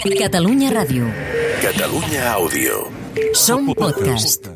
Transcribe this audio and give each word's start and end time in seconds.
Catalunya 0.00 0.70
Ràdio. 0.72 1.04
Catalunya 1.60 2.32
Àudio. 2.32 2.88
Som 3.36 3.68
podcast. 3.76 4.48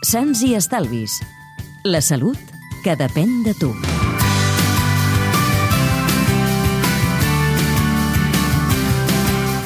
Sants 0.00 0.40
i 0.48 0.54
estalvis. 0.56 1.20
La 1.84 2.00
salut 2.00 2.40
que 2.80 2.96
depèn 2.96 3.42
de 3.44 3.52
tu. 3.60 3.68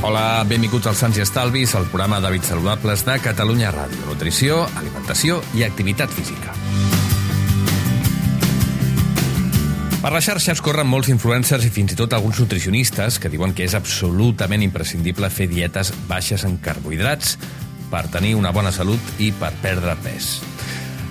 Hola, 0.07 0.45
benvinguts 0.47 0.87
als 0.87 1.01
Sants 1.03 1.17
i 1.19 1.23
Estalvis, 1.25 1.73
el 1.75 1.89
programa 1.91 2.21
d'hàbits 2.23 2.53
saludables 2.53 3.01
de 3.03 3.17
Catalunya 3.19 3.73
Ràdio. 3.75 4.05
Nutrició, 4.07 4.61
alimentació 4.79 5.41
i 5.59 5.65
activitat 5.67 6.15
física. 6.15 6.55
Per 9.99 10.13
les 10.15 10.29
xarxes 10.29 10.63
corren 10.63 10.87
molts 10.87 11.11
influencers 11.11 11.67
i 11.67 11.73
fins 11.75 11.97
i 11.97 11.99
tot 11.99 12.15
alguns 12.15 12.39
nutricionistes 12.39 13.19
que 13.19 13.33
diuen 13.33 13.51
que 13.51 13.67
és 13.67 13.75
absolutament 13.75 14.63
imprescindible 14.63 15.27
fer 15.27 15.49
dietes 15.51 15.91
baixes 16.07 16.47
en 16.47 16.55
carbohidrats 16.63 17.35
per 17.91 18.07
tenir 18.15 18.37
una 18.39 18.55
bona 18.55 18.71
salut 18.71 19.19
i 19.19 19.33
per 19.35 19.51
perdre 19.59 19.99
pes. 20.07 20.37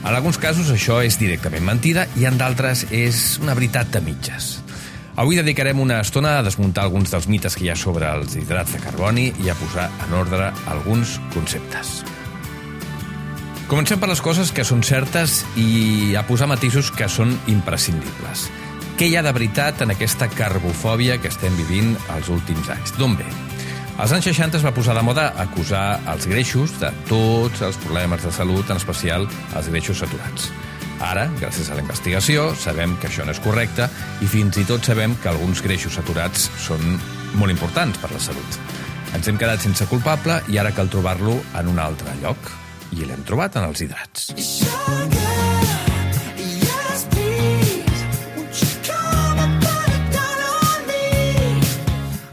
En 0.06 0.14
alguns 0.14 0.40
casos 0.40 0.72
això 0.72 1.04
és 1.04 1.20
directament 1.20 1.68
mentida 1.68 2.08
i 2.16 2.32
en 2.32 2.40
d'altres 2.40 2.88
és 2.96 3.42
una 3.44 3.60
veritat 3.60 3.92
de 3.92 4.08
mitges. 4.08 4.54
Avui 5.16 5.38
dedicarem 5.40 5.80
una 5.80 6.02
estona 6.04 6.34
a 6.38 6.44
desmuntar 6.44 6.84
alguns 6.84 7.14
dels 7.14 7.30
mites 7.32 7.56
que 7.56 7.64
hi 7.64 7.70
ha 7.72 7.78
sobre 7.80 8.10
els 8.18 8.34
hidrats 8.36 8.74
de 8.76 8.82
carboni 8.84 9.30
i 9.46 9.48
a 9.48 9.56
posar 9.56 9.88
en 10.04 10.16
ordre 10.20 10.50
alguns 10.68 11.16
conceptes. 11.32 12.02
Comencem 13.72 14.02
per 14.02 14.10
les 14.12 14.20
coses 14.22 14.52
que 14.52 14.66
són 14.68 14.84
certes 14.84 15.40
i 15.56 16.18
a 16.20 16.26
posar 16.28 16.50
matisos 16.52 16.92
que 16.92 17.08
són 17.08 17.32
imprescindibles. 17.48 18.50
Què 19.00 19.08
hi 19.08 19.16
ha 19.16 19.24
de 19.24 19.32
veritat 19.36 19.82
en 19.88 19.96
aquesta 19.96 20.28
carbofòbia 20.36 21.18
que 21.24 21.32
estem 21.32 21.56
vivint 21.64 21.96
els 22.18 22.28
últims 22.36 22.68
anys? 22.76 22.94
D'on 23.00 23.16
ve? 23.16 23.32
Als 23.96 24.12
anys 24.12 24.28
60 24.28 24.60
es 24.60 24.68
va 24.68 24.76
posar 24.76 25.00
de 25.00 25.08
moda 25.08 25.30
acusar 25.40 26.02
els 26.12 26.28
greixos 26.28 26.76
de 26.84 26.92
tots 27.08 27.64
els 27.64 27.80
problemes 27.88 28.28
de 28.28 28.36
salut, 28.36 28.68
en 28.68 28.84
especial 28.84 29.30
els 29.56 29.72
greixos 29.72 30.04
saturats. 30.04 30.52
Ara, 31.06 31.28
gràcies 31.38 31.68
a 31.70 31.76
la 31.78 31.84
investigació, 31.84 32.48
sabem 32.58 32.96
que 32.98 33.06
això 33.06 33.26
no 33.28 33.34
és 33.36 33.42
correcte 33.44 33.86
i 34.26 34.30
fins 34.30 34.58
i 34.58 34.66
tot 34.66 34.88
sabem 34.88 35.14
que 35.22 35.30
alguns 35.30 35.62
greixos 35.62 35.94
saturats 36.00 36.48
són 36.64 36.82
molt 37.38 37.54
importants 37.54 38.00
per 38.02 38.10
la 38.10 38.22
salut. 38.24 38.58
Ens 39.14 39.30
hem 39.30 39.38
quedat 39.38 39.62
sense 39.62 39.86
culpable 39.92 40.40
i 40.50 40.58
ara 40.58 40.74
cal 40.74 40.90
trobar-lo 40.90 41.38
en 41.62 41.70
un 41.70 41.80
altre 41.80 42.18
lloc. 42.24 42.50
I 42.98 43.06
l'hem 43.06 43.22
trobat 43.28 43.60
en 43.60 43.70
els 43.70 43.86
hidrats. 43.86 44.32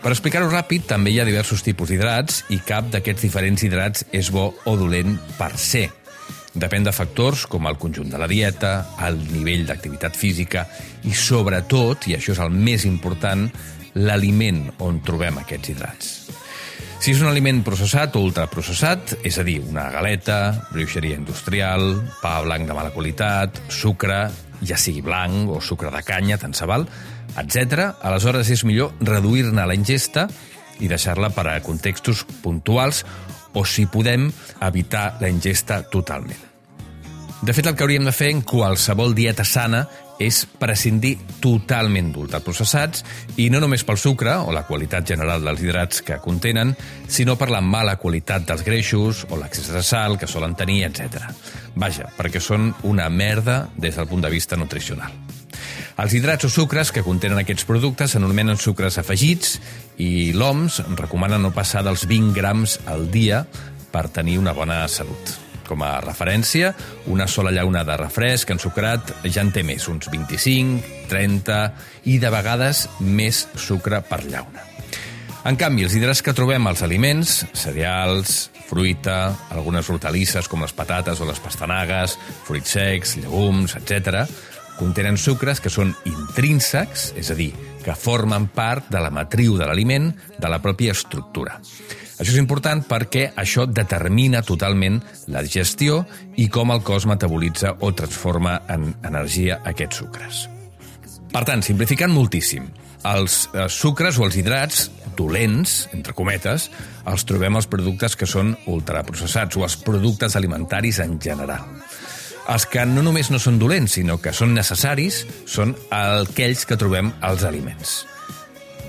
Per 0.03 0.11
explicar-ho 0.11 0.49
ràpid, 0.51 0.89
també 0.89 1.13
hi 1.13 1.21
ha 1.21 1.29
diversos 1.29 1.63
tipus 1.63 1.93
d'hidrats 1.93 2.47
i 2.51 2.63
cap 2.67 2.89
d'aquests 2.91 3.29
diferents 3.29 3.63
hidrats 3.63 4.09
és 4.11 4.33
bo 4.35 4.49
o 4.65 4.79
dolent 4.81 5.21
per 5.37 5.53
ser. 5.61 5.91
Depèn 6.53 6.85
de 6.85 6.93
factors 6.93 7.47
com 7.49 7.65
el 7.69 7.79
conjunt 7.81 8.11
de 8.13 8.19
la 8.21 8.29
dieta, 8.29 8.73
el 9.07 9.17
nivell 9.31 9.65
d'activitat 9.69 10.17
física 10.19 10.67
i, 11.09 11.15
sobretot, 11.17 12.11
i 12.11 12.19
això 12.19 12.35
és 12.35 12.43
el 12.45 12.53
més 12.53 12.85
important, 12.89 13.47
l'aliment 13.97 14.67
on 14.85 15.01
trobem 15.05 15.41
aquests 15.41 15.73
hidrats. 15.73 16.13
Si 17.03 17.11
és 17.11 17.23
un 17.25 17.27
aliment 17.33 17.65
processat 17.67 18.15
o 18.15 18.21
ultraprocessat, 18.23 19.17
és 19.27 19.39
a 19.41 19.43
dir, 19.43 19.57
una 19.65 19.89
galeta, 19.91 20.69
bruixeria 20.71 21.17
industrial, 21.19 21.97
pa 22.21 22.37
blanc 22.45 22.69
de 22.69 22.77
mala 22.77 22.93
qualitat, 22.95 23.59
sucre, 23.73 24.29
ja 24.63 24.79
sigui 24.79 25.03
blanc 25.03 25.51
o 25.51 25.59
sucre 25.59 25.91
de 25.91 26.05
canya, 26.07 26.39
tant 26.39 26.55
se 26.55 26.69
val, 26.69 26.87
etc., 27.41 27.89
aleshores 28.05 28.53
és 28.55 28.63
millor 28.69 28.93
reduir-ne 29.01 29.67
la 29.67 29.75
ingesta 29.75 30.29
i 30.79 30.87
deixar-la 30.91 31.33
per 31.35 31.49
a 31.51 31.59
contextos 31.65 32.23
puntuals 32.45 33.03
o, 33.53 33.65
si 33.65 33.87
podem, 33.87 34.31
evitar 34.61 35.17
la 35.21 35.31
ingesta 35.33 35.83
totalment. 35.91 36.53
De 37.43 37.51
fet, 37.51 37.67
el 37.67 37.75
que 37.75 37.83
hauríem 37.83 38.07
de 38.07 38.15
fer 38.15 38.29
en 38.31 38.45
qualsevol 38.47 39.17
dieta 39.19 39.43
sana 39.43 39.83
és 40.23 40.45
prescindir 40.61 41.17
totalment 41.43 42.13
d'ultraprocessats 42.15 43.03
i 43.43 43.49
no 43.51 43.59
només 43.59 43.83
pel 43.83 43.99
sucre 43.99 44.37
o 44.47 44.55
la 44.55 44.63
qualitat 44.69 45.09
general 45.11 45.43
dels 45.43 45.65
hidrats 45.65 46.05
que 46.07 46.21
contenen, 46.23 46.77
sinó 47.11 47.35
per 47.41 47.51
la 47.51 47.61
mala 47.61 47.97
qualitat 47.99 48.47
dels 48.47 48.63
greixos 48.63 49.27
o 49.31 49.41
l'accés 49.41 49.73
de 49.75 49.83
sal 49.83 50.21
que 50.21 50.31
solen 50.31 50.55
tenir, 50.55 50.85
etc. 50.87 51.33
Vaja, 51.75 52.07
perquè 52.15 52.39
són 52.39 52.71
una 52.87 53.11
merda 53.11 53.65
des 53.77 53.99
del 53.99 54.07
punt 54.07 54.23
de 54.23 54.31
vista 54.31 54.57
nutricional. 54.57 55.11
Els 56.01 56.15
hidrats 56.17 56.47
o 56.49 56.51
sucres 56.51 56.89
que 56.95 57.05
contenen 57.05 57.43
aquests 57.43 57.67
productes 57.69 58.15
s'anomenen 58.15 58.57
sucres 58.57 58.97
afegits 59.03 59.59
i 60.01 60.33
l'OMS 60.33 60.81
recomana 60.97 61.37
no 61.39 61.53
passar 61.53 61.85
dels 61.85 62.07
20 62.09 62.33
grams 62.37 62.79
al 62.89 63.11
dia 63.13 63.43
per 63.93 64.09
tenir 64.09 64.39
una 64.41 64.55
bona 64.57 64.87
salut. 64.89 65.35
Com 65.69 65.85
a 65.85 66.01
referència, 66.05 66.73
una 67.13 67.29
sola 67.29 67.53
llauna 67.53 67.85
de 67.85 67.97
refresc 68.01 68.51
ensucrat 68.55 69.13
ja 69.29 69.45
en 69.45 69.53
té 69.53 69.63
més, 69.65 69.85
uns 69.93 70.09
25, 70.11 71.07
30 71.13 71.61
i 72.09 72.19
de 72.19 72.33
vegades 72.33 72.87
més 73.01 73.47
sucre 73.61 74.01
per 74.09 74.25
llauna. 74.25 74.65
En 75.45 75.59
canvi, 75.59 75.85
els 75.85 75.95
hidrats 75.99 76.23
que 76.23 76.35
trobem 76.39 76.67
als 76.71 76.85
aliments, 76.87 77.41
cereals, 77.59 78.47
fruita, 78.69 79.35
algunes 79.53 79.89
hortalisses 79.91 80.49
com 80.49 80.63
les 80.63 80.73
patates 80.73 81.21
o 81.21 81.27
les 81.29 81.41
pastanagues, 81.43 82.15
fruits 82.47 82.77
secs, 82.79 83.17
llegums, 83.21 83.75
etc., 83.77 84.23
contenen 84.79 85.19
sucres 85.21 85.61
que 85.61 85.71
són 85.73 85.93
intrínsecs, 86.09 87.13
és 87.19 87.31
a 87.33 87.37
dir, 87.39 87.51
que 87.83 87.97
formen 87.99 88.47
part 88.55 88.89
de 88.93 89.01
la 89.03 89.11
matriu 89.11 89.57
de 89.59 89.67
l'aliment, 89.67 90.13
de 90.39 90.51
la 90.51 90.61
pròpia 90.63 90.95
estructura. 90.95 91.59
Això 92.23 92.31
és 92.31 92.39
important 92.39 92.85
perquè 92.87 93.33
això 93.37 93.67
determina 93.67 94.45
totalment 94.47 95.01
la 95.35 95.43
digestió 95.43 96.03
i 96.39 96.47
com 96.53 96.71
el 96.71 96.83
cos 96.87 97.09
metabolitza 97.11 97.75
o 97.81 97.91
transforma 97.99 98.61
en 98.71 98.93
energia 99.03 99.59
aquests 99.67 100.03
sucres. 100.05 100.47
Per 101.33 101.43
tant, 101.49 101.65
simplificant 101.65 102.13
moltíssim, 102.13 102.69
els 103.09 103.47
eh, 103.51 103.67
sucres 103.73 104.19
o 104.21 104.27
els 104.29 104.37
hidrats 104.39 104.91
dolents, 105.17 105.89
entre 105.93 106.15
cometes, 106.17 106.69
els 107.09 107.25
trobem 107.29 107.59
als 107.59 107.69
productes 107.69 108.15
que 108.17 108.29
són 108.29 108.55
ultraprocessats 108.71 109.59
o 109.59 109.67
als 109.67 109.77
productes 109.83 110.37
alimentaris 110.39 111.03
en 111.05 111.19
general. 111.21 111.67
Els 112.51 112.65
que 112.67 112.83
no 112.89 113.05
només 113.07 113.31
no 113.31 113.39
són 113.39 113.61
dolents, 113.61 113.95
sinó 113.99 114.19
que 114.19 114.33
són 114.35 114.55
necessaris, 114.57 115.23
són 115.47 115.77
aquells 115.95 116.65
que 116.67 116.79
trobem 116.79 117.13
als 117.23 117.45
aliments. 117.47 118.03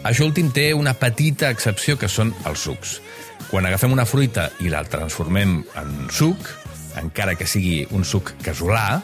Això 0.03 0.25
últim 0.25 0.49
té 0.51 0.71
una 0.75 0.95
petita 0.99 1.51
excepció 1.53 1.95
que 1.99 2.09
són 2.09 2.33
els 2.49 2.65
sucs. 2.65 2.97
Quan 3.51 3.67
agafem 3.69 3.93
una 3.93 4.07
fruita 4.09 4.49
i 4.65 4.71
la 4.73 4.83
transformem 4.89 5.59
en 5.79 5.93
suc, 6.11 6.49
encara 6.99 7.35
que 7.37 7.47
sigui 7.49 7.83
un 7.95 8.03
suc 8.05 8.33
casolà, 8.43 9.01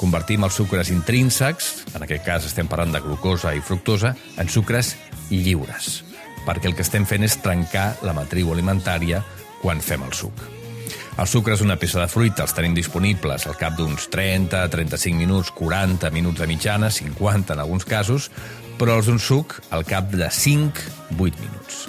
convertim 0.00 0.44
els 0.46 0.56
sucres 0.56 0.90
intrínsecs, 0.92 1.70
en 1.94 2.06
aquest 2.06 2.24
cas 2.26 2.48
estem 2.48 2.70
parlant 2.70 2.96
de 2.96 3.02
glucosa 3.04 3.54
i 3.54 3.60
fructosa, 3.64 4.14
en 4.40 4.48
sucres 4.48 4.94
lliures, 5.30 6.00
perquè 6.46 6.72
el 6.72 6.78
que 6.78 6.86
estem 6.86 7.06
fent 7.06 7.28
és 7.28 7.38
trencar 7.44 7.92
la 8.06 8.16
matriu 8.16 8.52
alimentària 8.54 9.22
quan 9.60 9.84
fem 9.84 10.08
el 10.08 10.16
suc. 10.16 10.59
Els 11.18 11.32
sucres 11.34 11.60
d'una 11.60 11.76
peça 11.80 12.00
de 12.00 12.08
fruita 12.08 12.44
els 12.46 12.54
tenim 12.56 12.74
disponibles 12.76 13.46
al 13.50 13.58
cap 13.58 13.74
d'uns 13.78 14.06
30, 14.12 14.62
35 14.70 15.18
minuts, 15.18 15.50
40 15.56 16.10
minuts 16.14 16.40
de 16.40 16.46
mitjana, 16.50 16.90
50 16.90 17.56
en 17.56 17.64
alguns 17.64 17.84
casos, 17.84 18.30
però 18.78 19.00
els 19.00 19.10
d'un 19.10 19.18
suc 19.20 19.58
al 19.74 19.84
cap 19.84 20.12
de 20.14 20.30
5-8 20.30 21.42
minuts. 21.42 21.88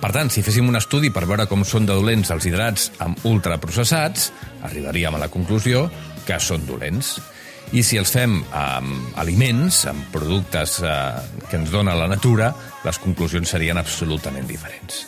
Per 0.00 0.08
tant, 0.16 0.30
si 0.32 0.40
féssim 0.40 0.64
un 0.70 0.78
estudi 0.78 1.10
per 1.12 1.26
veure 1.28 1.44
com 1.46 1.60
són 1.68 1.84
de 1.84 1.92
dolents 1.92 2.32
els 2.32 2.46
hidrats 2.48 2.88
amb 3.04 3.20
ultraprocessats, 3.28 4.30
arribaríem 4.64 5.18
a 5.18 5.20
la 5.20 5.28
conclusió 5.28 5.90
que 6.24 6.40
són 6.40 6.64
dolents. 6.64 7.18
I 7.76 7.84
si 7.86 8.00
els 8.00 8.10
fem 8.10 8.40
amb 8.56 9.18
aliments, 9.20 9.84
amb 9.86 10.08
productes 10.10 10.80
eh, 10.82 10.94
que 11.50 11.60
ens 11.60 11.70
dona 11.70 11.94
la 11.94 12.08
natura, 12.10 12.48
les 12.82 12.98
conclusions 12.98 13.52
serien 13.52 13.78
absolutament 13.78 14.48
diferents. 14.48 15.04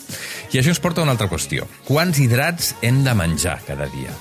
I 0.53 0.59
això 0.61 0.69
ens 0.69 0.83
porta 0.85 1.01
a 1.01 1.07
una 1.07 1.15
altra 1.15 1.31
qüestió. 1.33 1.65
Quants 1.87 2.19
hidrats 2.21 2.75
hem 2.85 3.01
de 3.07 3.15
menjar 3.17 3.55
cada 3.65 3.87
dia? 3.89 4.13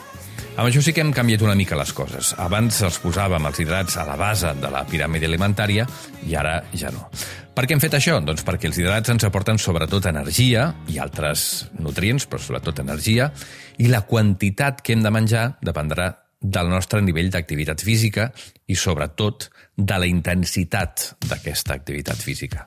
Amb 0.55 0.69
això 0.69 0.79
sí 0.83 0.93
que 0.95 1.03
hem 1.03 1.11
canviat 1.15 1.43
una 1.43 1.57
mica 1.59 1.75
les 1.75 1.91
coses. 1.95 2.31
Abans 2.39 2.77
els 2.87 3.01
posàvem 3.03 3.49
els 3.49 3.59
hidrats 3.59 3.97
a 3.99 4.05
la 4.07 4.15
base 4.19 4.53
de 4.59 4.71
la 4.71 4.85
piràmide 4.87 5.27
alimentària 5.27 5.83
i 6.27 6.35
ara 6.39 6.61
ja 6.71 6.91
no. 6.95 7.09
Per 7.51 7.65
què 7.67 7.75
hem 7.75 7.83
fet 7.83 7.97
això? 7.99 8.15
Doncs 8.23 8.45
perquè 8.47 8.69
els 8.69 8.79
hidrats 8.79 9.11
ens 9.11 9.27
aporten 9.27 9.59
sobretot 9.59 10.07
energia 10.07 10.69
i 10.87 11.01
altres 11.03 11.65
nutrients, 11.83 12.29
però 12.31 12.39
sobretot 12.39 12.79
energia, 12.79 13.27
i 13.83 13.91
la 13.91 14.05
quantitat 14.07 14.79
que 14.79 14.95
hem 14.95 15.03
de 15.03 15.11
menjar 15.11 15.49
dependrà 15.59 16.13
del 16.41 16.69
nostre 16.69 17.01
nivell 17.05 17.29
d'activitat 17.29 17.83
física 17.85 18.31
i, 18.65 18.75
sobretot, 18.75 19.49
de 19.77 19.97
la 20.01 20.09
intensitat 20.09 21.11
d'aquesta 21.29 21.75
activitat 21.77 22.17
física. 22.17 22.65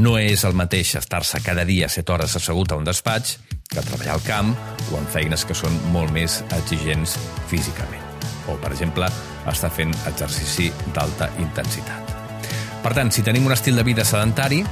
No 0.00 0.16
és 0.18 0.46
el 0.48 0.56
mateix 0.56 0.94
estar-se 0.96 1.42
cada 1.44 1.66
dia 1.68 1.90
7 1.92 2.12
hores 2.12 2.36
assegut 2.40 2.72
a 2.72 2.80
un 2.80 2.88
despatx 2.88 3.36
que 3.68 3.84
treballar 3.84 4.16
al 4.16 4.24
camp 4.24 4.54
o 4.92 4.96
en 4.98 5.10
feines 5.12 5.44
que 5.44 5.56
són 5.56 5.76
molt 5.92 6.12
més 6.12 6.40
exigents 6.56 7.18
físicament. 7.52 8.00
o, 8.48 8.56
per 8.58 8.72
exemple, 8.72 9.06
estar 9.46 9.70
fent 9.70 9.92
exercici 10.10 10.70
d'alta 10.94 11.28
intensitat. 11.38 12.10
Per 12.82 12.90
tant, 12.96 13.12
si 13.14 13.22
tenim 13.22 13.46
un 13.46 13.54
estil 13.54 13.78
de 13.78 13.84
vida 13.86 14.04
sedentari, 14.04 14.62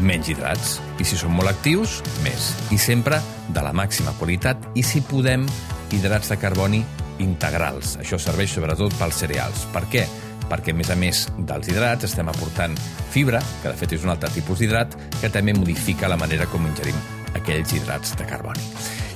menys 0.00 0.30
hidrats. 0.32 0.78
I 0.98 1.04
si 1.04 1.18
som 1.20 1.34
molt 1.36 1.52
actius, 1.52 2.00
més. 2.24 2.52
I 2.72 2.78
sempre 2.80 3.20
de 3.52 3.64
la 3.64 3.74
màxima 3.76 4.14
qualitat 4.18 4.70
i, 4.74 4.82
si 4.82 5.04
podem, 5.04 5.44
hidrats 5.92 6.32
de 6.32 6.38
carboni 6.40 6.80
integrals. 7.22 7.96
Això 8.02 8.18
serveix 8.18 8.54
sobretot 8.54 8.94
pels 8.98 9.20
cereals. 9.24 9.66
Per 9.74 9.84
què? 9.92 10.04
Perquè, 10.50 10.74
a 10.74 10.76
més 10.76 10.90
a 10.92 10.96
més 10.98 11.24
dels 11.48 11.70
hidrats, 11.70 12.04
estem 12.10 12.28
aportant 12.28 12.76
fibra, 13.14 13.40
que 13.62 13.70
de 13.70 13.78
fet 13.80 13.94
és 13.96 14.04
un 14.04 14.12
altre 14.12 14.30
tipus 14.34 14.60
d'hidrat, 14.60 14.96
que 15.20 15.32
també 15.32 15.54
modifica 15.56 16.10
la 16.10 16.20
manera 16.20 16.48
com 16.52 16.66
ingerim 16.68 16.98
aquells 17.34 17.72
hidrats 17.74 18.14
de 18.18 18.26
carboni. 18.28 18.62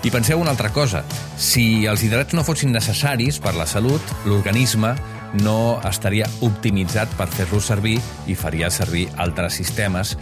I 0.07 0.13
penseu 0.15 0.39
una 0.39 0.53
altra 0.55 0.71
cosa, 0.71 1.03
si 1.37 1.87
els 1.91 2.05
hidrats 2.07 2.35
no 2.35 2.45
fossin 2.47 2.71
necessaris 2.73 3.41
per 3.43 3.55
la 3.59 3.67
salut, 3.67 4.03
l'organisme 4.27 4.95
no 5.43 5.81
estaria 5.89 6.29
optimitzat 6.47 7.11
per 7.19 7.29
fer-los 7.35 7.67
servir 7.69 7.99
i 8.31 8.37
faria 8.39 8.71
servir 8.71 9.09
altres 9.19 9.59
sistemes 9.59 10.15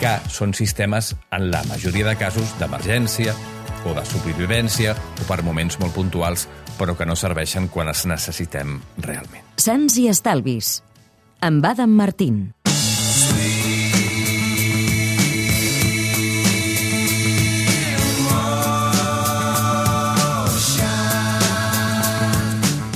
que 0.00 0.12
són 0.30 0.52
sistemes, 0.54 1.14
en 1.32 1.50
la 1.50 1.62
majoria 1.68 2.06
de 2.06 2.16
casos, 2.20 2.52
d'emergència 2.60 3.34
o 3.86 3.94
de 3.96 4.04
supervivència 4.08 4.96
o 4.96 5.28
per 5.28 5.42
moments 5.46 5.78
molt 5.82 5.94
puntuals, 5.94 6.46
però 6.76 6.96
que 6.98 7.06
no 7.08 7.16
serveixen 7.16 7.70
quan 7.72 7.88
els 7.92 8.04
necessitem 8.10 8.80
realment. 8.98 9.46
Sants 9.56 9.96
i 10.02 10.08
estalvis. 10.12 10.80
Amb 11.44 11.64
Adam 11.68 11.92
Martín. 11.92 12.56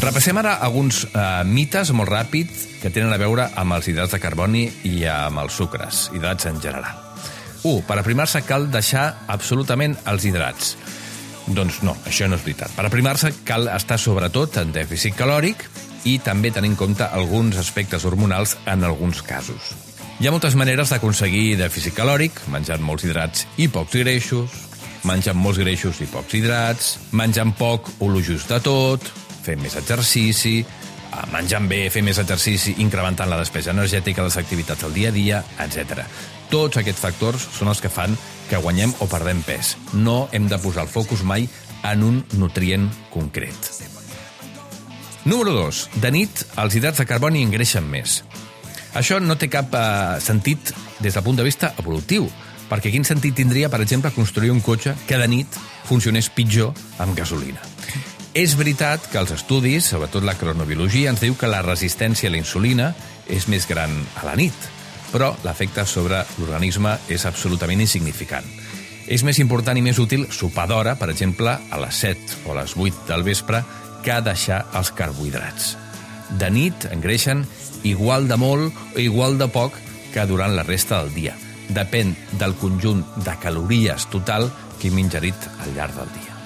Repassem 0.01 0.39
ara 0.41 0.57
alguns 0.65 1.05
eh, 1.05 1.21
mites 1.45 1.93
molt 1.95 2.11
ràpids 2.11 2.65
que 2.81 2.91
tenen 2.91 3.13
a 3.15 3.21
veure 3.21 3.51
amb 3.61 3.77
els 3.77 3.87
hidrats 3.93 4.17
de 4.17 4.23
carboni 4.23 4.65
i 4.89 5.05
amb 5.07 5.45
els 5.45 5.61
sucres, 5.61 6.09
hidrats 6.17 6.49
en 6.51 6.59
general. 6.65 7.10
1. 7.63 7.85
Per 7.87 7.99
aprimar-se 8.01 8.43
cal 8.47 8.71
deixar 8.73 9.25
absolutament 9.29 9.97
els 10.11 10.25
hidrats. 10.25 10.75
Doncs 11.51 11.81
no, 11.83 11.97
això 12.07 12.29
no 12.29 12.39
és 12.39 12.45
veritat. 12.45 12.73
Per 12.77 12.87
aprimar-se 12.87 13.33
cal 13.45 13.69
estar 13.73 13.99
sobretot 13.99 14.61
en 14.63 14.73
dèficit 14.75 15.17
calòric 15.19 15.65
i 16.09 16.19
també 16.25 16.53
tenir 16.55 16.73
en 16.73 16.81
compte 16.81 17.05
alguns 17.05 17.59
aspectes 17.61 18.05
hormonals 18.09 18.57
en 18.71 18.85
alguns 18.85 19.23
casos. 19.27 19.75
Hi 20.21 20.29
ha 20.29 20.33
moltes 20.35 20.57
maneres 20.57 20.93
d'aconseguir 20.93 21.57
dèficit 21.57 21.97
calòric, 21.97 22.43
menjant 22.53 22.83
molts 22.85 23.07
hidrats 23.07 23.47
i 23.57 23.71
pocs 23.73 23.97
greixos, 24.03 24.57
menjant 25.09 25.39
molts 25.41 25.61
greixos 25.63 26.01
i 26.05 26.09
pocs 26.13 26.37
hidrats, 26.37 26.91
menjant 27.17 27.55
poc 27.57 27.89
o 28.05 28.11
lo 28.13 28.21
just 28.25 28.53
de 28.53 28.61
tot, 28.61 29.07
fent 29.45 29.63
més 29.63 29.77
exercici, 29.81 30.59
eh, 30.61 31.25
menjant 31.33 31.69
bé, 31.69 31.87
fer 31.91 32.05
més 32.05 32.21
exercici, 32.21 32.77
incrementant 32.85 33.33
la 33.33 33.41
despesa 33.41 33.73
energètica, 33.73 34.23
les 34.23 34.37
activitats 34.37 34.85
del 34.85 34.93
dia 34.93 35.09
a 35.09 35.17
dia, 35.17 35.45
etc. 35.65 36.05
Tots 36.51 36.81
aquests 36.81 37.03
factors 37.03 37.47
són 37.55 37.71
els 37.71 37.81
que 37.81 37.91
fan 37.93 38.17
que 38.51 38.59
guanyem 38.59 38.93
o 38.99 39.07
perdem 39.07 39.45
pes. 39.47 39.77
No 39.95 40.25
hem 40.35 40.49
de 40.51 40.59
posar 40.59 40.83
el 40.83 40.91
focus 40.91 41.23
mai 41.23 41.47
en 41.87 42.03
un 42.03 42.21
nutrient 42.35 42.89
concret. 43.13 43.71
Número 45.25 45.53
2. 45.55 45.83
De 46.03 46.11
nit, 46.11 46.43
els 46.59 46.75
hidrats 46.75 46.99
de 46.99 47.07
carboni 47.07 47.45
engreixen 47.47 47.87
més. 47.87 48.21
Això 48.99 49.21
no 49.23 49.37
té 49.39 49.47
cap 49.53 49.75
eh, 49.79 50.19
sentit 50.19 50.73
des 50.99 51.15
del 51.15 51.23
punt 51.23 51.39
de 51.39 51.47
vista 51.47 51.71
evolutiu, 51.79 52.27
perquè 52.71 52.91
quin 52.91 53.07
sentit 53.07 53.37
tindria, 53.39 53.71
per 53.71 53.83
exemple, 53.85 54.11
construir 54.17 54.51
un 54.51 54.63
cotxe 54.65 54.97
que 55.07 55.21
de 55.21 55.29
nit 55.31 55.61
funcionés 55.87 56.33
pitjor 56.35 56.75
amb 56.99 57.15
gasolina? 57.15 57.63
És 58.35 58.57
veritat 58.59 59.07
que 59.11 59.19
els 59.23 59.31
estudis, 59.35 59.87
sobretot 59.91 60.27
la 60.27 60.37
cronobiologia, 60.39 61.11
ens 61.15 61.23
diu 61.23 61.39
que 61.39 61.51
la 61.51 61.63
resistència 61.67 62.31
a 62.31 62.35
la 62.35 62.43
insulina 62.43 62.93
és 63.31 63.47
més 63.51 63.67
gran 63.71 63.95
a 64.19 64.27
la 64.27 64.37
nit, 64.39 64.71
però 65.13 65.33
l'efecte 65.45 65.85
sobre 65.87 66.23
l'organisme 66.39 66.97
és 67.09 67.27
absolutament 67.27 67.83
insignificant. 67.83 68.47
És 69.11 69.25
més 69.27 69.41
important 69.43 69.77
i 69.77 69.83
més 69.83 69.99
útil 69.99 70.29
sopar 70.31 70.69
d'hora, 70.71 70.95
per 70.97 71.11
exemple, 71.11 71.57
a 71.59 71.81
les 71.83 72.03
7 72.07 72.45
o 72.47 72.55
a 72.55 72.61
les 72.61 72.77
8 72.77 73.09
del 73.09 73.27
vespre, 73.27 73.63
que 74.05 74.21
deixar 74.25 74.65
els 74.79 74.93
carbohidrats. 74.97 75.75
De 76.39 76.51
nit 76.51 76.87
engreixen 76.93 77.45
igual 77.83 78.29
de 78.29 78.37
molt 78.39 78.77
o 78.95 79.01
igual 79.01 79.39
de 79.39 79.49
poc 79.51 79.77
que 80.15 80.27
durant 80.27 80.55
la 80.57 80.67
resta 80.67 81.03
del 81.03 81.15
dia. 81.15 81.35
Depèn 81.71 82.15
del 82.39 82.57
conjunt 82.59 83.03
de 83.25 83.35
calories 83.43 84.07
total 84.11 84.51
que 84.81 84.89
hem 84.91 84.99
ingerit 85.03 85.49
al 85.61 85.75
llarg 85.77 85.97
del 85.99 86.13
dia. 86.17 86.37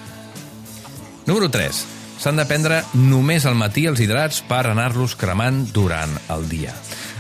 Número 1.27 1.49
3. 1.49 1.85
S'han 2.21 2.39
de 2.41 2.45
prendre 2.49 2.83
només 2.97 3.47
al 3.49 3.57
matí 3.59 3.87
els 3.89 4.01
hidrats 4.01 4.43
per 4.49 4.65
anar-los 4.69 5.17
cremant 5.21 5.65
durant 5.73 6.13
el 6.33 6.49
dia. 6.49 6.75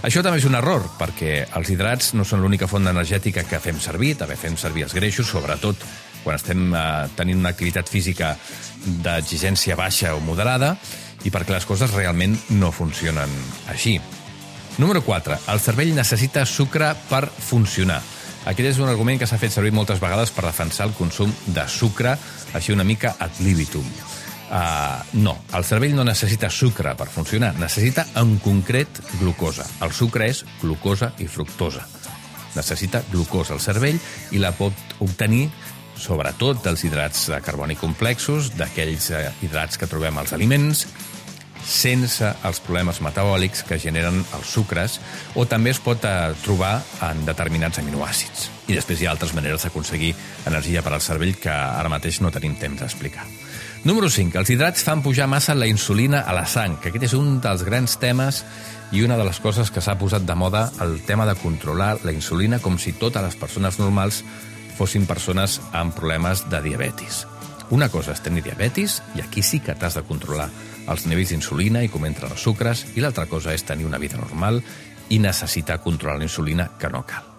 Això 0.04 0.20
també 0.20 0.36
és 0.36 0.44
un 0.44 0.56
error, 0.58 0.82
perquè 0.98 1.46
els 1.56 1.70
hidrats 1.72 2.10
no 2.12 2.26
són 2.28 2.42
l'única 2.44 2.66
font 2.68 2.84
energètica 2.90 3.46
que 3.48 3.60
fem 3.62 3.78
servir, 3.80 4.10
també 4.20 4.36
fem 4.36 4.58
servir 4.60 4.84
els 4.84 4.92
greixos, 4.92 5.30
sobretot 5.32 5.80
quan 6.20 6.36
estem 6.36 6.66
eh, 6.76 6.82
tenint 7.16 7.40
una 7.40 7.54
activitat 7.54 7.88
física 7.88 8.34
d'exigència 9.04 9.78
baixa 9.80 10.12
o 10.12 10.20
moderada, 10.20 10.74
i 11.24 11.32
perquè 11.32 11.54
les 11.54 11.64
coses 11.64 11.94
realment 11.96 12.36
no 12.60 12.68
funcionen 12.72 13.32
així. 13.72 13.96
Número 14.76 15.00
4. 15.06 15.38
El 15.54 15.62
cervell 15.64 15.94
necessita 15.96 16.44
sucre 16.44 16.90
per 17.08 17.24
funcionar. 17.28 18.02
Aquest 18.44 18.74
és 18.74 18.82
un 18.84 18.90
argument 18.92 19.22
que 19.22 19.28
s'ha 19.30 19.40
fet 19.40 19.56
servir 19.56 19.72
moltes 19.72 20.04
vegades 20.04 20.34
per 20.36 20.44
defensar 20.44 20.90
el 20.90 20.96
consum 20.98 21.32
de 21.46 21.64
sucre, 21.64 22.18
així 22.52 22.76
una 22.76 22.84
mica 22.84 23.16
ad 23.16 23.40
libitum. 23.40 23.88
Uh, 24.54 25.02
no, 25.18 25.32
el 25.58 25.64
cervell 25.66 25.96
no 25.98 26.04
necessita 26.06 26.46
sucre 26.46 26.92
per 26.94 27.08
funcionar, 27.10 27.56
necessita 27.58 28.04
en 28.20 28.36
concret 28.38 29.00
glucosa. 29.18 29.66
El 29.82 29.90
sucre 29.90 30.28
és 30.30 30.44
glucosa 30.60 31.10
i 31.18 31.26
fructosa. 31.26 31.82
Necessita 32.54 33.00
glucosa 33.10 33.56
al 33.56 33.62
cervell 33.64 33.98
i 34.30 34.38
la 34.38 34.52
pot 34.54 34.94
obtenir 35.02 35.48
sobretot 35.98 36.62
dels 36.62 36.84
hidrats 36.86 37.26
de 37.32 37.40
carboni 37.42 37.74
complexos, 37.78 38.52
d'aquells 38.54 39.10
eh, 39.10 39.26
hidrats 39.42 39.78
que 39.78 39.88
trobem 39.90 40.18
als 40.22 40.34
aliments, 40.36 40.84
sense 41.64 42.28
els 42.44 42.60
problemes 42.62 43.00
metabòlics 43.02 43.64
que 43.66 43.80
generen 43.80 44.20
els 44.36 44.52
sucres, 44.54 45.00
o 45.34 45.46
també 45.50 45.72
es 45.74 45.80
pot 45.82 46.06
eh, 46.06 46.34
trobar 46.44 46.76
en 47.08 47.24
determinats 47.26 47.80
aminoàcids. 47.82 48.50
I 48.68 48.78
després 48.78 49.00
hi 49.00 49.08
ha 49.08 49.14
altres 49.16 49.34
maneres 49.34 49.66
d'aconseguir 49.66 50.12
energia 50.46 50.84
per 50.84 50.94
al 50.94 51.02
cervell 51.02 51.34
que 51.40 51.50
ara 51.50 51.90
mateix 51.90 52.20
no 52.22 52.30
tenim 52.34 52.54
temps 52.60 52.84
d'explicar. 52.84 53.26
Número 53.84 54.08
5. 54.08 54.38
Els 54.40 54.48
hidrats 54.48 54.80
fan 54.80 55.02
pujar 55.04 55.26
massa 55.28 55.52
la 55.52 55.66
insulina 55.68 56.22
a 56.24 56.32
la 56.32 56.46
sang, 56.48 56.78
que 56.80 56.88
aquest 56.88 57.04
és 57.10 57.14
un 57.18 57.34
dels 57.44 57.66
grans 57.68 57.98
temes 58.00 58.38
i 58.96 59.02
una 59.04 59.18
de 59.20 59.26
les 59.28 59.40
coses 59.44 59.68
que 59.68 59.82
s'ha 59.84 59.98
posat 60.00 60.24
de 60.24 60.36
moda 60.40 60.70
el 60.80 61.02
tema 61.04 61.26
de 61.28 61.34
controlar 61.36 61.98
la 62.00 62.14
insulina 62.16 62.62
com 62.64 62.78
si 62.80 62.94
totes 62.96 63.20
les 63.20 63.36
persones 63.36 63.76
normals 63.82 64.22
fossin 64.78 65.04
persones 65.04 65.58
amb 65.76 65.92
problemes 65.92 66.46
de 66.48 66.62
diabetis. 66.64 67.26
Una 67.76 67.90
cosa 67.92 68.16
és 68.16 68.24
tenir 68.24 68.46
diabetis, 68.48 69.02
i 69.18 69.20
aquí 69.20 69.44
sí 69.44 69.60
que 69.60 69.76
t'has 69.76 70.00
de 70.00 70.06
controlar 70.08 70.48
els 70.88 71.04
nivells 71.04 71.36
d'insulina 71.36 71.84
i 71.84 71.92
com 71.92 72.08
entren 72.08 72.32
els 72.32 72.40
sucres, 72.40 72.86
i 72.96 73.04
l'altra 73.04 73.28
cosa 73.28 73.52
és 73.52 73.68
tenir 73.68 73.84
una 73.84 74.00
vida 74.00 74.16
normal 74.16 74.62
i 75.12 75.20
necessitar 75.20 75.82
controlar 75.84 76.22
la 76.22 76.30
insulina, 76.30 76.70
que 76.80 76.88
no 76.88 77.04
cal. 77.04 77.33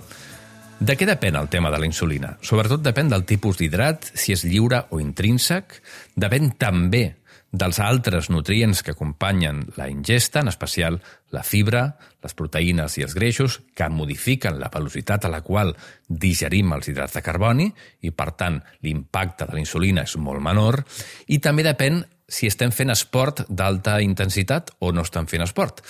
De 0.79 0.97
què 0.99 1.05
depèn 1.07 1.37
el 1.39 1.47
tema 1.47 1.69
de 1.71 1.77
la 1.79 1.87
insulina? 1.87 2.33
Sobretot 2.43 2.81
depèn 2.83 3.07
del 3.07 3.23
tipus 3.23 3.55
d'hidrat, 3.57 4.09
si 4.11 4.33
és 4.35 4.43
lliure 4.43 4.81
o 4.91 4.99
intrínsec. 4.99 5.77
Depèn 6.19 6.51
també 6.59 7.15
dels 7.55 7.79
altres 7.79 8.27
nutrients 8.29 8.81
que 8.83 8.91
acompanyen 8.91 9.61
la 9.79 9.87
ingesta, 9.87 10.41
en 10.43 10.51
especial 10.51 10.99
la 11.31 11.43
fibra, 11.47 11.85
les 12.23 12.35
proteïnes 12.35 12.97
i 12.99 13.05
els 13.05 13.15
greixos, 13.15 13.61
que 13.73 13.87
modifiquen 13.87 14.59
la 14.59 14.69
velocitat 14.73 15.25
a 15.25 15.31
la 15.31 15.39
qual 15.45 15.71
digerim 16.07 16.73
els 16.75 16.91
hidrats 16.91 17.15
de 17.15 17.23
carboni 17.23 17.69
i, 18.03 18.11
per 18.11 18.33
tant, 18.35 18.59
l'impacte 18.83 19.47
de 19.47 19.55
la 19.55 19.63
insulina 19.63 20.03
és 20.03 20.17
molt 20.19 20.43
menor, 20.43 20.81
i 21.31 21.39
també 21.39 21.63
depèn 21.63 22.03
si 22.27 22.49
estem 22.49 22.73
fent 22.75 22.91
esport 22.91 23.45
d'alta 23.47 23.99
intensitat 24.01 24.73
o 24.83 24.91
no 24.91 25.05
estem 25.05 25.29
fent 25.29 25.45
esport. 25.45 25.83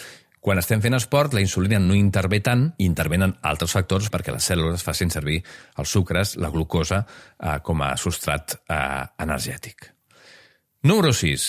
Quan 0.45 0.59
estem 0.61 0.77
fent 0.77 0.93
esport, 0.93 1.33
la 1.33 1.41
insulina 1.41 1.79
no 1.81 1.95
intervé 1.97 2.37
tant 2.45 2.67
i 2.77 2.85
intervenen 2.85 3.31
altres 3.49 3.71
factors 3.73 4.11
perquè 4.13 4.29
les 4.29 4.45
cèl·lules 4.45 4.83
facin 4.85 5.09
servir 5.09 5.39
els 5.81 5.89
sucres, 5.89 6.35
la 6.37 6.51
glucosa, 6.53 6.99
eh, 7.01 7.55
com 7.65 7.81
a 7.81 7.95
substrat 7.97 8.53
eh, 8.69 8.77
energètic. 9.25 9.87
Número 10.85 11.09
6. 11.17 11.47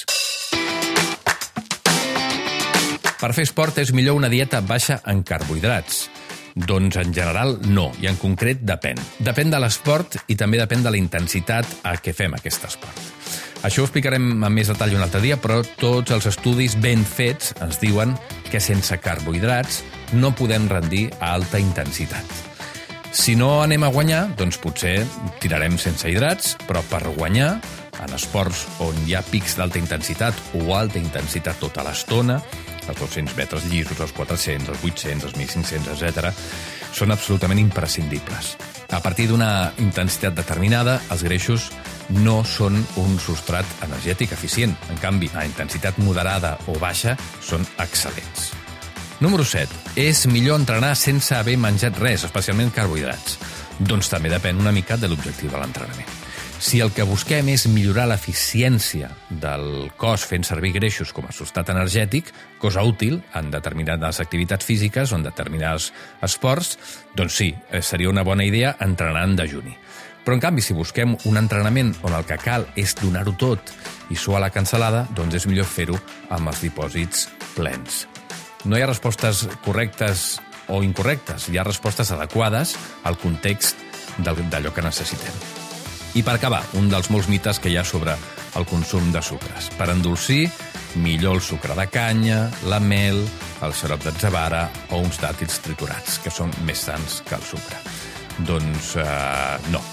Per 3.21 3.31
fer 3.37 3.45
esport 3.45 3.83
és 3.85 3.93
millor 3.93 4.17
una 4.17 4.33
dieta 4.33 4.63
baixa 4.65 5.03
en 5.13 5.21
carbohidrats. 5.29 6.07
Doncs 6.57 6.97
en 6.97 7.13
general 7.13 7.59
no, 7.69 7.91
i 8.01 8.09
en 8.09 8.17
concret 8.17 8.65
depèn. 8.65 8.97
Depèn 9.21 9.53
de 9.53 9.61
l'esport 9.61 10.23
i 10.33 10.41
també 10.41 10.57
depèn 10.65 10.89
de 10.89 10.97
la 10.97 11.05
intensitat 11.05 11.69
a 11.85 11.99
què 12.01 12.17
fem 12.17 12.41
aquest 12.41 12.65
esport. 12.73 13.16
Això 13.67 13.83
ho 13.83 13.89
explicarem 13.89 14.45
amb 14.47 14.55
més 14.55 14.69
detall 14.71 14.93
un 14.95 15.03
altre 15.03 15.19
dia, 15.25 15.35
però 15.43 15.57
tots 15.81 16.13
els 16.15 16.29
estudis 16.31 16.77
ben 16.79 17.01
fets 17.03 17.51
ens 17.65 17.81
diuen 17.83 18.13
que 18.47 18.61
sense 18.63 18.95
carbohidrats 19.03 19.81
no 20.15 20.31
podem 20.39 20.69
rendir 20.71 21.09
a 21.19 21.33
alta 21.35 21.59
intensitat. 21.59 22.37
Si 23.11 23.35
no 23.35 23.65
anem 23.65 23.83
a 23.83 23.91
guanyar, 23.91 24.21
doncs 24.39 24.61
potser 24.63 25.01
tirarem 25.43 25.81
sense 25.83 26.07
hidrats, 26.07 26.55
però 26.69 26.85
per 26.87 27.03
guanyar 27.17 27.57
en 28.05 28.15
esports 28.15 28.63
on 28.87 29.03
hi 29.09 29.17
ha 29.17 29.25
pics 29.27 29.57
d'alta 29.59 29.83
intensitat 29.83 30.39
o 30.61 30.77
alta 30.77 31.03
intensitat 31.03 31.59
tota 31.59 31.83
l'estona, 31.83 32.39
els 32.87 33.03
200 33.03 33.35
metres 33.35 33.67
llisos, 33.73 33.99
els 33.99 34.15
400, 34.15 34.77
els 34.77 34.87
800, 34.93 35.27
els 35.27 35.35
1.500, 35.43 36.07
etc., 36.07 36.31
són 36.95 37.11
absolutament 37.11 37.59
imprescindibles. 37.59 38.55
A 38.95 39.03
partir 39.03 39.27
d'una 39.27 39.73
intensitat 39.83 40.39
determinada, 40.39 41.01
els 41.11 41.27
greixos 41.27 41.73
no 42.11 42.43
són 42.45 42.79
un 43.01 43.19
substrat 43.23 43.67
energètic 43.87 44.33
eficient. 44.37 44.77
En 44.91 45.01
canvi, 45.03 45.31
a 45.35 45.47
intensitat 45.47 45.99
moderada 45.99 46.57
o 46.71 46.79
baixa 46.83 47.17
són 47.43 47.67
excel·lents. 47.83 48.53
Número 49.21 49.45
7. 49.49 49.97
És 49.97 50.27
millor 50.29 50.61
entrenar 50.61 50.93
sense 51.01 51.35
haver 51.35 51.57
menjat 51.57 51.97
res, 52.03 52.27
especialment 52.29 52.71
carbohidrats. 52.77 53.39
Doncs 53.81 54.13
també 54.13 54.29
depèn 54.33 54.61
una 54.61 54.75
mica 54.77 54.97
de 55.01 55.09
l'objectiu 55.09 55.51
de 55.53 55.61
l'entrenament. 55.61 56.23
Si 56.57 56.81
el 56.81 56.89
que 56.97 57.05
busquem 57.05 57.51
és 57.53 57.67
millorar 57.69 58.07
l'eficiència 58.09 59.11
del 59.29 59.91
cos 60.01 60.25
fent 60.25 60.45
servir 60.49 60.73
greixos 60.79 61.13
com 61.13 61.27
a 61.29 61.35
substrat 61.37 61.69
energètic, 61.73 62.31
cosa 62.59 62.85
útil 62.85 63.19
en 63.37 63.51
determinades 63.53 64.23
activitats 64.25 64.65
físiques 64.65 65.13
o 65.13 65.19
en 65.19 65.27
determinats 65.27 65.91
esports, 66.25 66.79
doncs 67.17 67.37
sí, 67.37 67.51
eh, 67.71 67.83
seria 67.83 68.09
una 68.09 68.25
bona 68.25 68.45
idea 68.49 68.75
entrenar 68.81 69.27
en 69.29 69.37
dejuni. 69.37 69.77
Però, 70.27 70.35
en 70.35 70.43
canvi, 70.43 70.63
si 70.65 70.75
busquem 70.75 71.13
un 71.31 71.39
entrenament 71.39 71.93
on 72.03 72.15
el 72.17 72.25
que 72.27 72.35
cal 72.43 72.65
és 72.75 72.97
donar-ho 72.99 73.37
tot 73.39 73.71
i 74.11 74.17
suar 74.19 74.41
la 74.43 74.51
cancel·lada, 74.51 75.05
doncs 75.15 75.37
és 75.39 75.45
millor 75.47 75.69
fer-ho 75.71 75.95
amb 76.35 76.51
els 76.51 76.65
dipòsits 76.65 77.29
plens. 77.55 78.01
No 78.67 78.75
hi 78.75 78.83
ha 78.83 78.89
respostes 78.91 79.45
correctes 79.63 80.41
o 80.67 80.81
incorrectes, 80.83 81.47
hi 81.47 81.61
ha 81.61 81.67
respostes 81.67 82.11
adequades 82.11 82.75
al 83.07 83.15
context 83.23 83.79
d'allò 84.19 84.73
que 84.75 84.83
necessitem. 84.83 85.37
I 86.19 86.25
per 86.27 86.35
acabar, 86.41 86.65
un 86.75 86.89
dels 86.91 87.07
molts 87.15 87.29
mites 87.31 87.61
que 87.63 87.71
hi 87.71 87.77
ha 87.79 87.85
sobre 87.87 88.17
el 88.59 88.67
consum 88.67 89.13
de 89.15 89.23
sucres. 89.23 89.69
Per 89.79 89.93
endolcir, 89.93 90.49
millor 91.05 91.37
el 91.39 91.45
sucre 91.45 91.77
de 91.79 91.87
canya, 91.87 92.49
la 92.67 92.81
mel, 92.81 93.21
el 93.63 93.77
xarop 93.77 94.03
d'atzavara 94.03 94.65
o 94.91 95.05
uns 95.05 95.21
dàtils 95.23 95.61
triturats, 95.63 96.19
que 96.25 96.35
són 96.35 96.51
més 96.67 96.83
sants 96.89 97.21
que 97.29 97.39
el 97.39 97.47
sucre. 97.47 97.79
Doncs 98.49 98.97
eh, 99.05 99.71
no. 99.71 99.85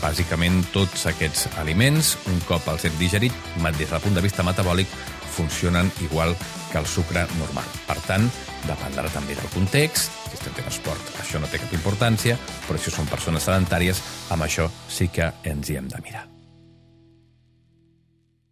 Bàsicament, 0.00 0.62
tots 0.72 1.04
aquests 1.10 1.48
aliments, 1.60 2.14
un 2.32 2.40
cop 2.48 2.66
els 2.72 2.86
hem 2.88 2.96
digerit, 2.98 3.34
des 3.78 3.90
del 3.90 4.00
punt 4.00 4.16
de 4.16 4.24
vista 4.24 4.42
metabòlic, 4.46 4.88
funcionen 5.32 5.90
igual 6.00 6.36
que 6.70 6.78
el 6.78 6.86
sucre 6.86 7.26
normal. 7.38 7.68
Per 7.86 7.98
tant, 8.06 8.28
dependrà 8.66 9.08
també 9.12 9.36
del 9.36 9.52
context, 9.52 10.12
si 10.28 10.38
estem 10.38 10.54
fent 10.56 10.68
esport, 10.70 11.14
això 11.20 11.40
no 11.40 11.50
té 11.50 11.60
cap 11.60 11.72
importància, 11.76 12.38
però 12.66 12.80
si 12.80 12.92
són 12.92 13.08
persones 13.10 13.48
sedentàries, 13.48 14.02
amb 14.30 14.48
això 14.48 14.68
sí 14.88 15.08
que 15.12 15.32
ens 15.44 15.70
hi 15.70 15.80
hem 15.80 15.88
de 15.92 16.00
mirar. 16.04 16.28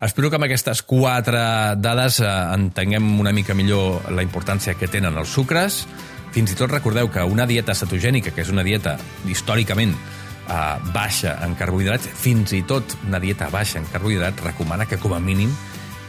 Espero 0.00 0.30
que 0.32 0.38
amb 0.40 0.46
aquestes 0.46 0.80
quatre 0.88 1.40
dades 1.76 2.22
eh, 2.24 2.28
entenguem 2.54 3.18
una 3.20 3.34
mica 3.36 3.52
millor 3.52 4.08
la 4.16 4.24
importància 4.24 4.72
que 4.72 4.88
tenen 4.88 5.18
els 5.20 5.28
sucres. 5.28 5.82
Fins 6.32 6.54
i 6.54 6.56
tot 6.56 6.72
recordeu 6.72 7.10
que 7.12 7.24
una 7.28 7.44
dieta 7.44 7.74
cetogènica, 7.76 8.32
que 8.32 8.40
és 8.40 8.48
una 8.48 8.64
dieta 8.64 8.94
històricament 9.28 9.92
eh, 10.48 10.92
baixa 10.94 11.36
en 11.44 11.56
carbohidrats, 11.58 12.08
fins 12.14 12.54
i 12.56 12.62
tot 12.62 12.96
una 13.06 13.20
dieta 13.20 13.50
baixa 13.50 13.78
en 13.80 13.88
carbohidrats, 13.90 14.44
recomana 14.44 14.86
que 14.86 14.98
com 14.98 15.14
a 15.14 15.20
mínim 15.20 15.52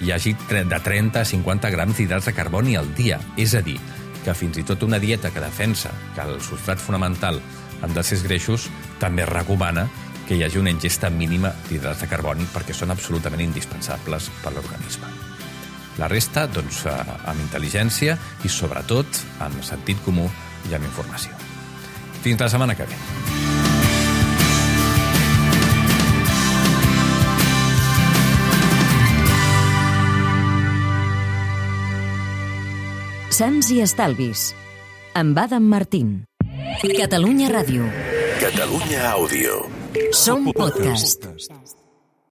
hi 0.02 0.12
hagi 0.12 0.36
de 0.50 0.80
30 0.80 1.22
a 1.22 1.26
50 1.26 1.70
grams 1.70 1.98
d'hidrats 1.98 2.30
de 2.30 2.34
carboni 2.34 2.76
al 2.76 2.94
dia. 2.96 3.20
És 3.38 3.54
a 3.56 3.62
dir, 3.62 3.78
que 4.26 4.34
fins 4.38 4.58
i 4.58 4.64
tot 4.68 4.84
una 4.84 5.00
dieta 5.00 5.32
que 5.32 5.44
defensa 5.44 5.92
que 6.16 6.22
el 6.26 6.42
substrat 6.42 6.80
fonamental 6.82 7.42
han 7.82 7.94
de 7.94 8.04
ser 8.06 8.22
greixos 8.26 8.70
també 9.02 9.26
recomana 9.26 9.88
que 10.28 10.38
hi 10.38 10.44
hagi 10.46 10.62
una 10.62 10.72
ingesta 10.72 11.10
mínima 11.10 11.52
d'hidrats 11.68 12.06
de 12.06 12.10
carboni 12.10 12.46
perquè 12.54 12.76
són 12.78 12.94
absolutament 12.94 13.42
indispensables 13.44 14.30
per 14.44 14.54
l'organisme. 14.56 15.10
La 16.00 16.08
resta, 16.08 16.46
doncs, 16.48 16.86
amb 16.88 17.42
intel·ligència 17.44 18.16
i, 18.46 18.50
sobretot, 18.50 19.26
amb 19.44 19.60
sentit 19.66 20.00
comú 20.06 20.30
i 20.70 20.78
amb 20.78 20.88
informació. 20.88 21.36
Fins 22.22 22.40
la 22.40 22.54
setmana 22.54 22.78
que 22.80 22.88
ve. 22.88 23.61
Sants 33.32 33.70
i 33.72 33.78
Estalvis, 33.80 34.50
amb 35.16 35.38
Adam 35.40 35.64
Martín. 35.72 36.10
Catalunya 36.84 37.48
Ràdio. 37.54 37.88
Catalunya 38.42 39.06
Àudio. 39.14 39.62
Som 40.12 40.52
podcast. 40.52 41.81